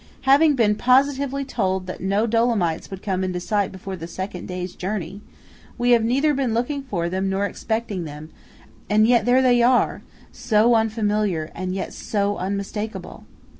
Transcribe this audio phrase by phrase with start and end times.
[0.21, 4.73] Having been positively told that no Dolomites would come into sight before the second day's
[4.75, 5.21] journey,
[5.77, 10.01] we have neither been looking for them nor expecting them–and yet there they are,
[10.31, 13.25] so unfamiliar, and yet so unmistakeable!